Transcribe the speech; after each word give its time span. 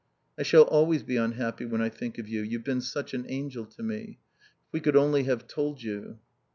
"I 0.35 0.41
shall 0.41 0.63
always 0.63 1.03
be 1.03 1.17
unhappy 1.17 1.63
when 1.63 1.79
I 1.79 1.89
think 1.89 2.17
of 2.17 2.27
you. 2.27 2.41
You've 2.41 2.63
been 2.63 2.81
such 2.81 3.13
an 3.13 3.27
angel 3.29 3.67
to 3.67 3.83
me. 3.83 4.17
If 4.65 4.73
we 4.73 4.79
could 4.79 4.95
only 4.95 5.25
have 5.25 5.45
told 5.47 5.83
you." 5.83 6.17